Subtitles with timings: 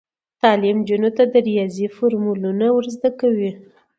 [0.41, 3.51] تعلیم نجونو ته د ریاضي فورمولونه ور زده کوي.